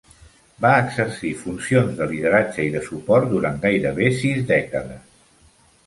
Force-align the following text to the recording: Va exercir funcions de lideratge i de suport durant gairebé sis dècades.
Va 0.63 0.71
exercir 0.85 1.33
funcions 1.41 1.93
de 2.01 2.09
lideratge 2.13 2.65
i 2.65 2.73
de 2.79 2.83
suport 2.91 3.31
durant 3.35 3.63
gairebé 3.69 4.13
sis 4.25 4.45
dècades. 4.55 5.27